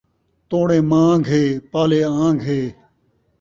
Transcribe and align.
توݨے 0.49 0.79
مانگھ 0.91 1.27
ہے، 1.31 1.43
پالے 1.71 2.01
آنگھ 2.25 2.41
ہے 2.47 2.61